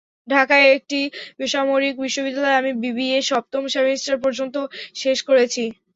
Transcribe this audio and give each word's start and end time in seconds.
ঢাকার 0.27 0.61
একটি 0.77 0.99
বেসরকারি 1.39 1.87
বিশ্ববিদ্যালয়ে 1.99 2.59
আমি 2.61 2.71
বিবিএ 2.83 3.19
সপ্তম 3.29 3.63
সেমিস্টার 3.73 4.15
পর্যন্ত 4.23 4.55
শেষ 4.95 5.17
করেছি। 5.27 5.63